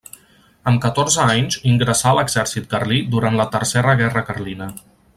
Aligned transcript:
Amb 0.71 0.79
catorze 0.85 1.25
anys 1.33 1.59
ingressà 1.73 2.07
a 2.13 2.15
l'exèrcit 2.21 2.67
carlí 2.75 3.01
durant 3.17 3.39
la 3.43 3.47
Tercera 3.57 3.95
Guerra 4.01 4.29
Carlina. 4.33 4.73